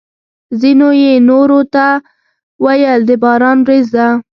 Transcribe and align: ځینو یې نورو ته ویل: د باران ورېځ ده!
ځینو 0.61 0.89
یې 1.01 1.13
نورو 1.29 1.59
ته 1.73 1.85
ویل: 2.63 3.01
د 3.09 3.11
باران 3.23 3.57
ورېځ 3.65 3.87
ده! 3.95 4.07